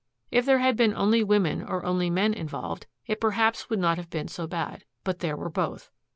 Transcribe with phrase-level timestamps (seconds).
[0.31, 4.09] If there had been only women or only men involved, it perhaps would not have
[4.09, 4.83] been so bad.
[5.03, 5.91] But there were both.